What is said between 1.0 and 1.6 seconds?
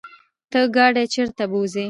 چرته